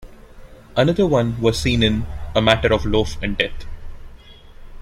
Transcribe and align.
Another 0.75 1.05
one 1.05 1.39
was 1.39 1.59
seen 1.61 1.83
in 1.83 2.07
"A 2.33 2.41
Matter 2.41 2.73
of 2.73 2.87
Loaf 2.87 3.21
and 3.21 3.37
Death". 3.37 3.65